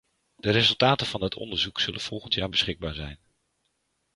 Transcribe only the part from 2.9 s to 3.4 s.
zijn.